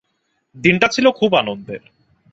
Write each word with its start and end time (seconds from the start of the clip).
দিনটা 0.55 0.87
ছিল 0.87 1.05
খুব 1.11 1.31
আনন্দের। 1.35 1.81